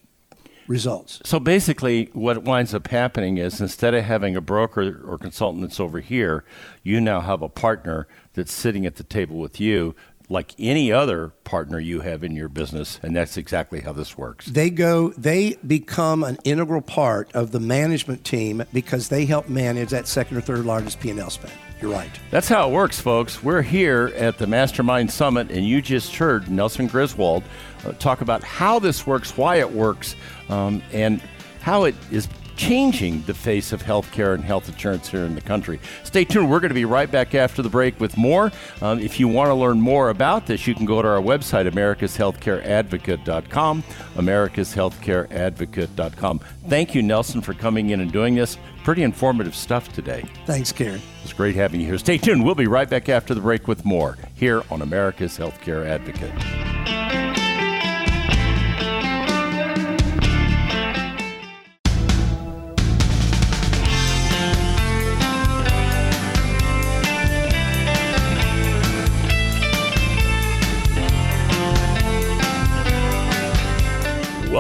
[0.68, 1.20] results.
[1.26, 5.80] So basically, what winds up happening is instead of having a broker or consultant that's
[5.80, 6.44] over here,
[6.84, 9.96] you now have a partner that's sitting at the table with you
[10.30, 14.46] like any other partner you have in your business and that's exactly how this works.
[14.48, 19.90] They go they become an integral part of the management team because they help manage
[19.90, 21.54] that second or third largest p&l spend.
[21.82, 22.12] You're right.
[22.32, 23.44] That's how it works folks.
[23.44, 27.44] We're here at the mastermind summit and you just heard nelson griswold
[27.86, 30.16] uh, talk about how this works why it works
[30.50, 31.22] um, and
[31.62, 35.80] how it is changing the face of healthcare and health insurance here in the country.
[36.04, 36.50] Stay tuned.
[36.50, 38.52] We're going to be right back after the break with more.
[38.82, 41.70] Um, if you want to learn more about this, you can go to our website,
[41.70, 43.84] americashealthcareadvocate.com,
[44.16, 46.40] americashealthcareadvocate.com.
[46.68, 48.58] Thank you, Nelson, for coming in and doing this.
[48.84, 50.26] Pretty informative stuff today.
[50.46, 51.02] Thanks, Carrie.
[51.24, 51.98] It's great having you here.
[51.98, 52.44] Stay tuned.
[52.44, 56.73] We'll be right back after the break with more here on America's Healthcare Advocate.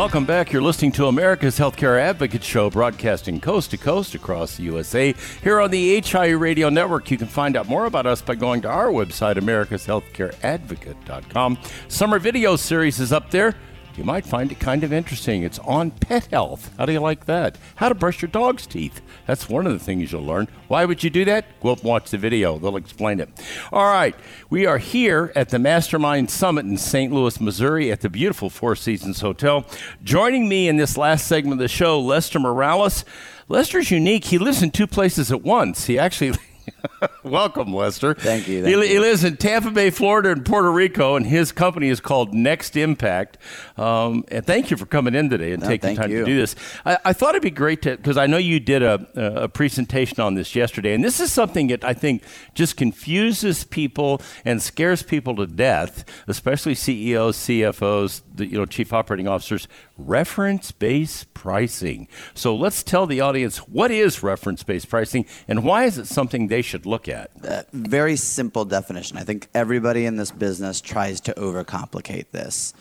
[0.03, 0.51] Welcome back.
[0.51, 5.13] You're listening to America's Healthcare Advocate Show, broadcasting coast to coast across the USA.
[5.41, 8.61] Here on the HIE Radio Network, you can find out more about us by going
[8.63, 11.57] to our website, americashealthcareadvocate.com.
[11.87, 13.55] Summer video series is up there.
[13.95, 15.43] You might find it kind of interesting.
[15.43, 16.73] It's on pet health.
[16.77, 17.57] How do you like that?
[17.75, 19.01] How to brush your dog's teeth.
[19.27, 20.47] That's one of the things you'll learn.
[20.67, 21.45] Why would you do that?
[21.61, 22.57] Go and watch the video.
[22.57, 23.29] They'll explain it.
[23.71, 24.15] All right.
[24.49, 27.13] We are here at the Mastermind Summit in St.
[27.13, 29.63] Louis, Missouri at the beautiful Four Seasons Hotel.
[30.03, 33.05] Joining me in this last segment of the show, Lester Morales.
[33.47, 34.25] Lester's unique.
[34.25, 35.85] He lives in two places at once.
[35.85, 36.33] He actually
[37.23, 38.13] Welcome, Lester.
[38.13, 38.63] Thank you.
[38.63, 38.81] Thank he, you.
[38.81, 42.75] he, lives in Tampa Bay, Florida, and Puerto Rico, and his company is called Next
[42.75, 43.37] Impact.
[43.77, 46.19] Um, and thank you for coming in today and no, taking time you.
[46.19, 46.55] to do this.
[46.85, 50.19] I, I, thought it'd be great to, because I know you did a, a presentation
[50.19, 52.23] on this yesterday, and this is something that I think
[52.53, 58.93] just confuses people and scares people to death, especially CEOs, CFOs, the, you know, chief
[58.93, 59.67] operating officers.
[59.97, 62.07] Reference-based pricing.
[62.33, 66.61] So let's tell the audience what is reference-based pricing and why is it something they
[66.61, 67.31] should look at?
[67.47, 69.17] Uh, very simple definition.
[69.17, 72.73] I think everybody in this business tries to overcomplicate this.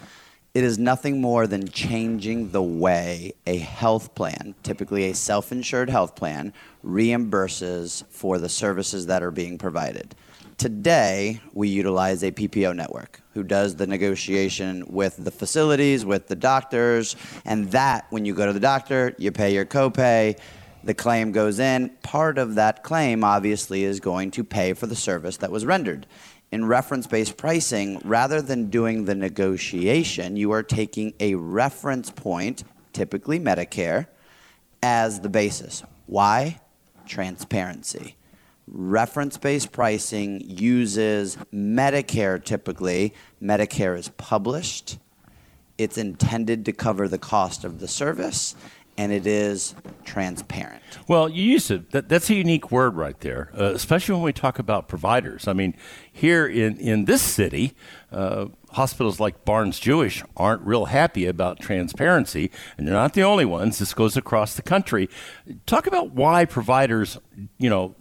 [0.54, 5.88] It is nothing more than changing the way a health plan, typically a self insured
[5.88, 6.52] health plan,
[6.84, 10.14] reimburses for the services that are being provided.
[10.58, 16.36] Today, we utilize a PPO network who does the negotiation with the facilities, with the
[16.36, 20.38] doctors, and that, when you go to the doctor, you pay your copay
[20.84, 24.96] the claim goes in, part of that claim obviously is going to pay for the
[24.96, 26.06] service that was rendered.
[26.50, 32.64] In reference based pricing, rather than doing the negotiation, you are taking a reference point,
[32.92, 34.06] typically Medicare,
[34.82, 35.82] as the basis.
[36.06, 36.60] Why?
[37.06, 38.16] Transparency.
[38.66, 43.12] Reference based pricing uses Medicare typically.
[43.42, 44.98] Medicare is published,
[45.78, 48.54] it's intended to cover the cost of the service
[48.98, 50.82] and it is transparent.
[51.08, 51.78] Well, you used to.
[51.90, 55.48] That, that's a unique word right there, uh, especially when we talk about providers.
[55.48, 55.74] I mean,
[56.12, 57.74] here in, in this city,
[58.10, 63.44] uh, hospitals like Barnes Jewish aren't real happy about transparency, and they're not the only
[63.44, 63.78] ones.
[63.78, 65.08] This goes across the country.
[65.66, 67.18] Talk about why providers,
[67.58, 67.94] you know,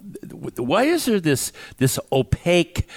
[0.58, 2.88] why is there this this opaque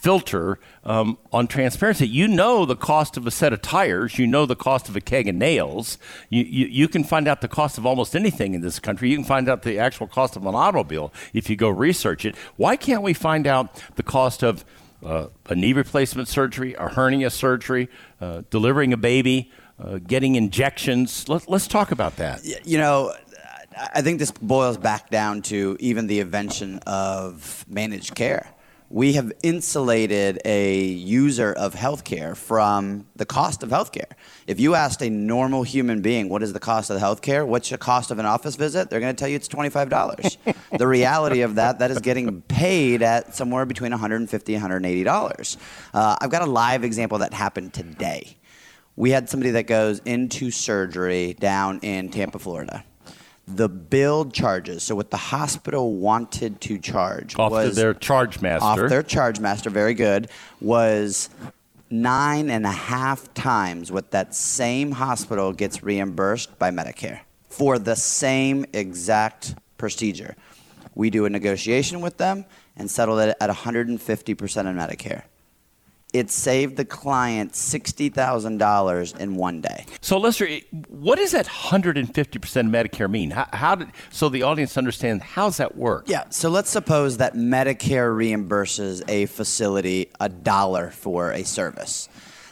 [0.00, 2.08] filter um, on transparency.
[2.08, 4.18] You know the cost of a set of tires.
[4.18, 5.98] You know the cost of a keg of nails.
[6.30, 9.10] You, you, you, can find out the cost of almost anything in this country.
[9.10, 12.34] You can find out the actual cost of an automobile if you go research it.
[12.56, 14.64] Why can't we find out the cost of
[15.04, 17.88] uh, a knee replacement surgery, a hernia surgery,
[18.20, 21.28] uh, delivering a baby, uh, getting injections?
[21.28, 22.44] Let, let's talk about that.
[22.64, 23.14] You know,
[23.94, 28.52] I think this boils back down to even the invention of managed care.
[28.92, 34.10] We have insulated a user of healthcare from the cost of healthcare.
[34.48, 37.78] If you asked a normal human being what is the cost of healthcare, what's the
[37.78, 40.36] cost of an office visit, they're going to tell you it's $25.
[40.76, 45.56] the reality of that, that is getting paid at somewhere between $150 $180.
[45.94, 48.38] Uh, I've got a live example that happened today.
[48.96, 52.84] We had somebody that goes into surgery down in Tampa, Florida
[53.46, 54.82] the billed charges.
[54.82, 58.84] So what the hospital wanted to charge Off was their charge master.
[58.84, 60.28] off their charge master, very good,
[60.60, 61.30] was
[61.90, 67.96] nine and a half times what that same hospital gets reimbursed by Medicare for the
[67.96, 70.36] same exact procedure.
[70.94, 72.44] We do a negotiation with them
[72.76, 75.22] and settle it at 150% of Medicare.
[76.12, 79.86] It saved the client $60,000 in one day.
[80.00, 80.48] So, Lester,
[80.88, 83.30] what does that 150% Medicare mean?
[83.30, 86.04] How, how did so the audience understand how does that work?
[86.08, 92.08] Yeah, so let's suppose that Medicare reimburses a facility a dollar for a service.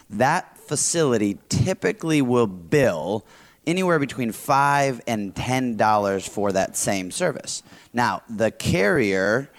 [0.09, 3.25] That facility typically will bill
[3.67, 7.61] anywhere between five and ten dollars for that same service.
[7.93, 9.49] Now, the carrier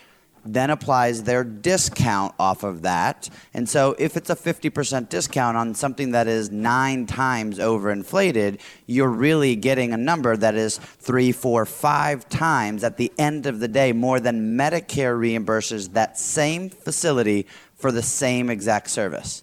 [0.45, 3.29] then applies their discount off of that.
[3.53, 9.09] And so if it's a 50% discount on something that is nine times overinflated, you're
[9.09, 13.69] really getting a number that is three, four, five times at the end of the
[13.69, 19.43] day more than Medicare reimburses that same facility for the same exact service.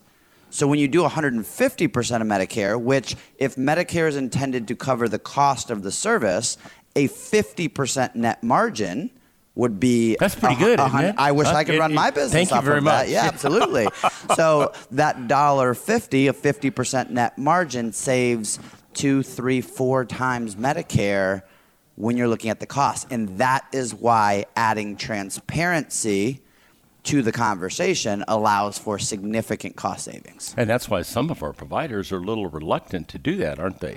[0.50, 5.20] So when you do 150% of Medicare, which if Medicare is intended to cover the
[5.20, 6.58] cost of the service,
[6.96, 9.12] a 50% net margin
[9.58, 11.16] would be That's pretty a- good, a isn't it?
[11.18, 12.32] I wish I could run my business.
[12.32, 13.06] thank you off very of that.
[13.06, 13.10] much.
[13.10, 13.88] Yeah, absolutely.
[14.36, 18.60] so that dollar fifty, a fifty percent net margin, saves
[18.94, 21.42] two, three, four times Medicare
[21.96, 26.42] when you're looking at the cost, and that is why adding transparency
[27.08, 30.54] to the conversation allows for significant cost savings.
[30.58, 33.80] And that's why some of our providers are a little reluctant to do that, aren't
[33.80, 33.96] they?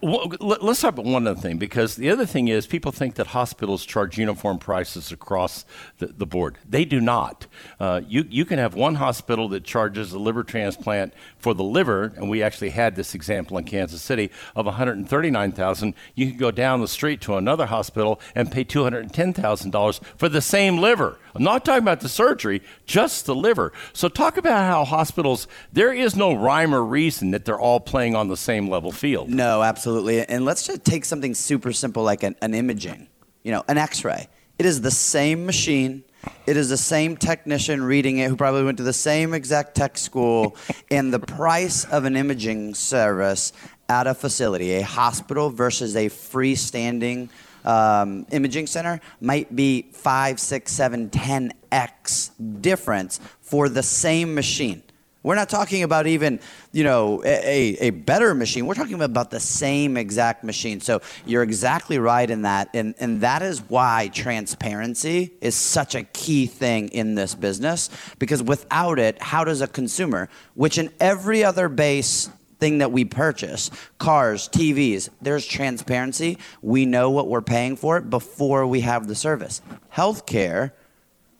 [0.00, 3.16] Well, let- Let's talk about one other thing because the other thing is people think
[3.16, 5.64] that hospitals charge uniform prices across
[5.98, 6.58] the, the board.
[6.68, 7.46] They do not.
[7.78, 12.12] Uh, you, you can have one hospital that charges a liver transplant for the liver,
[12.16, 15.94] and we actually had this example in Kansas City of 139,000.
[16.14, 20.78] You can go down the street to another hospital and pay $210,000 for the same
[20.78, 21.18] liver.
[21.34, 23.72] I'm not talking about the surgery, just the liver.
[23.92, 28.14] So talk about how hospitals there is no rhyme or reason that they're all playing
[28.14, 29.30] on the same level field.
[29.30, 30.24] No, absolutely.
[30.24, 33.08] And let's just take something super simple like an, an imaging,
[33.42, 34.28] you know, an x ray.
[34.58, 36.04] It is the same machine.
[36.46, 39.98] It is the same technician reading it who probably went to the same exact tech
[39.98, 40.56] school.
[40.90, 43.52] and the price of an imaging service
[43.88, 47.28] at a facility, a hospital versus a freestanding
[47.64, 54.82] um, imaging center, might be five, six, seven, ten x difference for the same machine.
[55.24, 56.40] We're not talking about even,
[56.72, 58.66] you know, a, a better machine.
[58.66, 60.80] We're talking about the same exact machine.
[60.80, 62.70] So you're exactly right in that.
[62.74, 67.88] And, and that is why transparency is such a key thing in this business.
[68.18, 72.28] Because without it, how does a consumer, which in every other base
[72.62, 76.38] thing that we purchase cars, TVs there's transparency.
[76.62, 79.60] We know what we're paying for it before we have the service.
[79.92, 80.70] Healthcare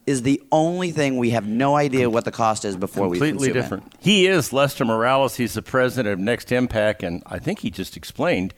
[0.05, 3.47] is the only thing we have no idea what the cost is before we Completely
[3.47, 3.61] consume it.
[3.61, 3.93] different.
[3.99, 5.37] He is Lester Morales.
[5.37, 8.53] He's the president of Next Impact, and I think he just explained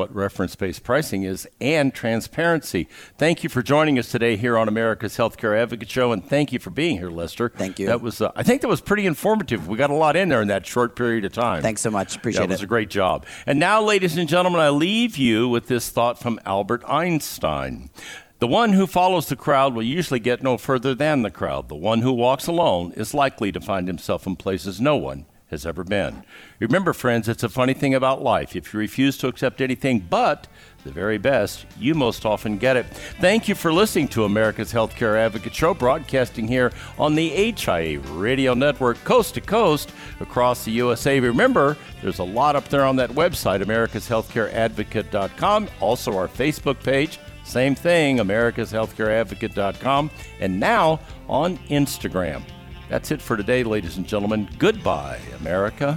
[0.00, 2.88] what reference based pricing is and transparency.
[3.18, 6.58] Thank you for joining us today here on America's Healthcare Advocate Show, and thank you
[6.58, 7.50] for being here, Lester.
[7.50, 7.86] Thank you.
[7.86, 9.68] That was, uh, I think, that was pretty informative.
[9.68, 11.60] We got a lot in there in that short period of time.
[11.60, 12.16] Thanks so much.
[12.16, 12.48] Appreciate it.
[12.48, 13.26] That was a great job.
[13.44, 17.90] And now, ladies and gentlemen, I leave you with this thought from Albert Einstein.
[18.38, 21.68] The one who follows the crowd will usually get no further than the crowd.
[21.68, 25.66] The one who walks alone is likely to find himself in places no one has
[25.66, 26.24] ever been.
[26.58, 28.56] Remember, friends, it's a funny thing about life.
[28.56, 30.46] If you refuse to accept anything but
[30.84, 32.86] the very best, you most often get it.
[33.20, 38.54] Thank you for listening to America's Healthcare Advocate Show, broadcasting here on the HIA Radio
[38.54, 41.20] Network, coast to coast across the USA.
[41.20, 45.68] Remember, there's a lot up there on that website, americashealthcareadvocate.com.
[45.80, 47.18] Also, our Facebook page.
[47.44, 52.42] Same thing, americashealthcareadvocate.com, and now on Instagram.
[52.90, 54.48] That's it for today, ladies and gentlemen.
[54.58, 55.96] Goodbye, America.